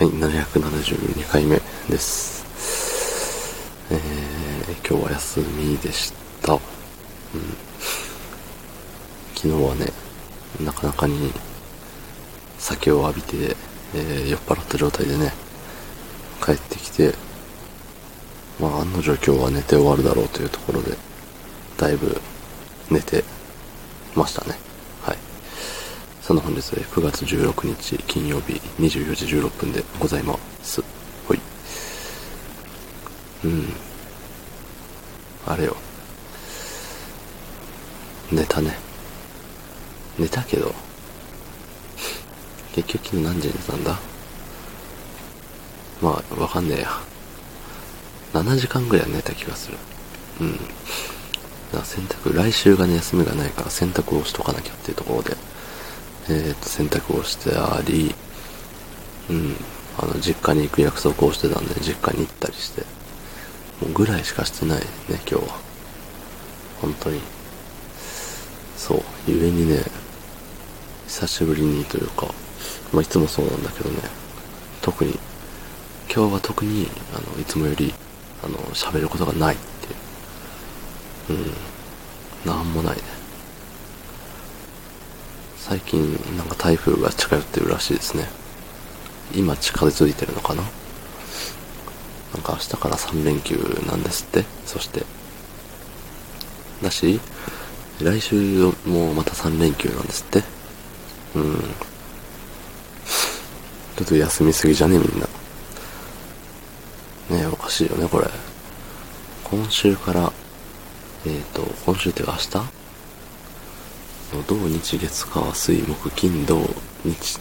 [0.00, 2.42] はい、772回目です。
[3.90, 6.54] えー、今日は休みでした。
[6.54, 6.60] うん。
[9.34, 9.92] 昨日はね、
[10.64, 11.30] なかなかに
[12.56, 13.56] 酒を浴びて、
[13.94, 15.34] えー酔っ払った状態でね、
[16.42, 17.12] 帰ってきて、
[18.58, 20.96] まあ案の定今日は寝て終わるだろうというところで、
[21.76, 22.18] だいぶ
[22.90, 23.22] 寝て
[24.16, 24.69] ましたね。
[26.30, 30.80] その本日で9月16日金曜日24時16分でございます。
[31.26, 31.40] ほい。
[33.44, 33.66] うん。
[35.44, 35.74] あれよ。
[38.30, 38.78] 寝たね。
[40.20, 40.72] 寝たけど、
[42.76, 43.98] 結局昨日何時に寝たんだ？
[46.00, 46.90] まあ、わかんねえや。
[48.34, 49.78] 7時間ぐらい寝た気がする。
[50.42, 50.52] うん。
[50.52, 50.68] だか
[51.78, 55.36] ら洗濯、来週がね、休みがないから洗濯をしとかなきゃっていうところで、
[56.32, 58.14] えー、と、洗濯をしてあり、
[59.28, 59.56] うん、
[59.98, 62.82] あの、実家に行く約束をしてたんで、実家に行ったりして、
[63.80, 65.58] もうぐらいしかしてないね、今日は。
[66.80, 67.20] 本当に。
[68.76, 69.82] そう、ゆえにね、
[71.08, 72.28] 久しぶりにというか、
[72.92, 73.98] まあ、いつもそうなんだけどね、
[74.82, 75.18] 特に、
[76.14, 77.92] 今日は特に、あの、いつもより、
[78.44, 79.58] あの、喋ることがないっ
[81.26, 81.38] ていう。
[81.40, 83.02] うん、なんもないね。
[85.70, 86.02] 最近
[86.36, 88.28] なんか台風が近寄ってるらしいですね。
[89.36, 90.62] 今近づいてるのかな？
[90.62, 90.68] な
[92.40, 93.54] んか明日から3連休
[93.86, 94.44] なんですって。
[94.66, 95.04] そして
[96.82, 97.20] だし
[98.02, 100.42] 来週もまた3連休なんですって。
[101.36, 101.60] うん。
[103.96, 105.26] ちょっと休みすぎじゃねみんな。
[107.38, 108.26] ねえおかしいよねこれ。
[109.44, 110.32] 今週から
[111.26, 112.79] えっ、ー、と今週っていうか明日？
[114.46, 116.60] 土日月火水木金土
[117.04, 117.40] 日っ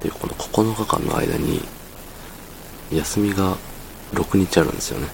[0.00, 1.60] ていうこの9日間の間に
[2.90, 3.56] 休みが
[4.12, 5.08] 6日あるんですよね。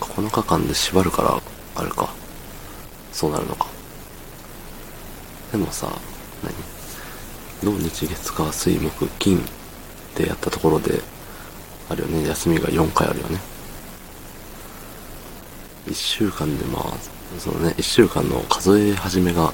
[0.00, 1.40] 9日間で縛るから
[1.76, 2.08] あれか。
[3.12, 3.66] そうなるのか。
[5.52, 5.92] でもさ
[6.42, 6.54] 何？
[7.62, 9.42] 土日月火水木金っ
[10.14, 11.02] てやったところで
[11.90, 12.26] あるよね。
[12.26, 13.38] 休みが4回あるよね。
[15.86, 16.82] 1週間でまあ
[17.38, 19.52] そのね、1週間の数え始めが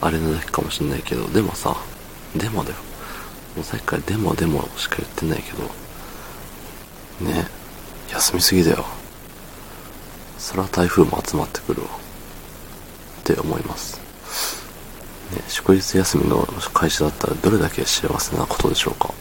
[0.00, 1.76] あれなだけかもしんないけど、でもさ、
[2.36, 2.76] でもだよ。
[3.56, 5.62] もうさっきからでもでもしか言ってないけど、
[7.30, 7.46] ね、
[8.10, 8.84] 休みすぎだよ。
[10.38, 11.88] そら台風も集まってくるわ。
[13.20, 14.00] って思います。
[15.34, 19.12] ね、祝日休みの会社だったらどれだけ幸せなことでしょうか。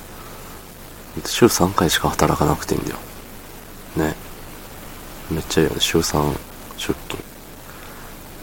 [1.25, 2.97] 週3回しか働かなくていいんだよ。
[3.97, 4.15] ね。
[5.29, 5.81] めっちゃいいよね。
[5.81, 6.33] 週3
[6.77, 7.28] 出勤。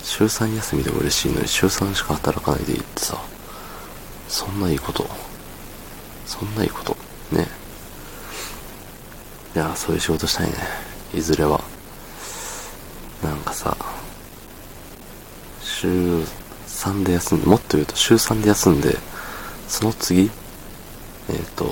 [0.07, 3.21] 週3休みでも嬉しいのに週3しか働かないでいいってさ。
[4.29, 5.05] そんないいこと。
[6.25, 6.97] そんないいこと。
[7.33, 7.47] ね。
[9.57, 10.55] いやそういう仕事したいね。
[11.13, 11.61] いずれは。
[13.23, 13.77] なんかさ
[15.61, 15.89] 週
[16.69, 18.97] 3で休んでもっと言うと週3で休んで
[19.67, 20.31] その次
[21.29, 21.67] えっ、ー、と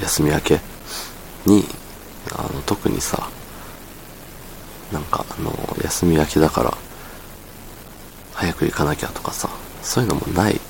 [0.00, 0.60] 休み明け
[1.44, 1.64] に
[2.32, 3.28] あの特にさ
[4.90, 5.52] なんかあの
[5.82, 6.87] 休み明けだから
[8.38, 9.50] 早く行かなきゃとかさ、
[9.82, 10.60] そういうのもない。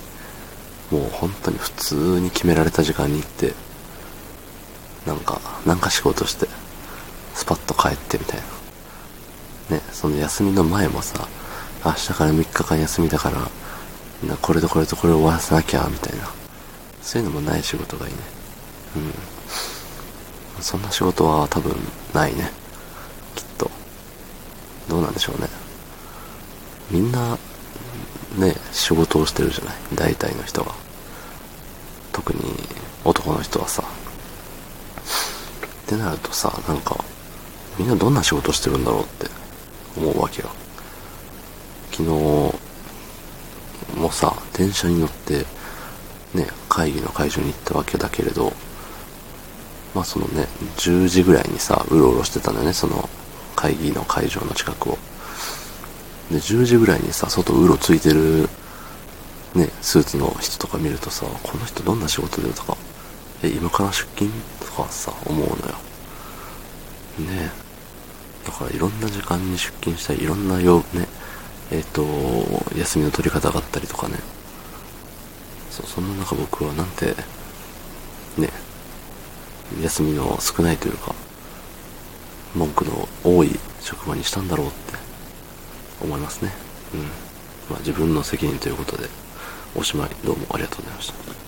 [0.91, 3.53] もう本当に普通に決められた時間に行って、
[5.07, 6.49] なんか、なんか仕事して、
[7.35, 8.41] スパッと帰ってみたい
[9.69, 9.77] な。
[9.77, 11.29] ね、その休みの前もさ、
[11.85, 13.37] 明日から3日間休みだから、
[14.27, 16.27] なこれとこれとこれを終わらせなきゃ、みたいな。
[17.03, 18.19] そういうのもない仕事がいいね。
[20.57, 20.63] うん。
[20.63, 21.77] そんな仕事は多分
[22.15, 22.51] ないね。
[23.35, 23.71] きっと。
[24.89, 25.49] どうなんでしょうね。
[26.91, 27.37] みんな、
[28.37, 29.75] ね、仕事をしてるじゃない？
[29.95, 30.75] 大体の人が。
[32.13, 32.41] 特に
[33.05, 33.83] 男の人はさ。
[33.83, 33.87] っ
[35.87, 37.03] てなるとさ、なんか、
[37.79, 39.27] みんなどんな仕事してるんだろうって
[39.97, 40.51] 思うわけよ。
[41.91, 42.11] 昨日
[43.99, 45.47] もさ、電車に乗って、
[46.35, 48.53] ね、会議の会場に行ったわけだけれど、
[49.95, 53.09] まあそのね、10時ぐらいにさ、うろうろしてたんだよね、その
[53.57, 54.99] 会議の会場の近くを。
[56.31, 58.49] で、10時ぐらいにさ、外うろついてる、
[59.55, 62.77] ね、スーツの人とか見るとさ、この人どんな仕事でとか、
[63.43, 64.31] え、今から出勤
[64.61, 65.75] とかさ、思うのよ。
[67.19, 67.51] ね
[68.45, 71.07] だからいろんな時間に出勤したり、いろんなよ、ね、
[71.71, 72.05] えっ、ー、と、
[72.79, 74.17] 休みの取り方があったりとかね。
[75.71, 77.15] そう、そんな中僕はなんて、
[78.37, 78.51] ね、
[79.83, 81.15] 休みの少ないというか、
[82.55, 84.98] 文句の多い職場にしたんだろうって
[86.01, 86.53] 思いますね。
[86.95, 87.01] うん。
[87.71, 89.09] まあ自分の責任ということで、
[89.75, 90.11] おしまい。
[90.25, 91.48] どうもありがとうございました。